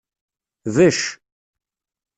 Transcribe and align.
Becc. 0.75 1.03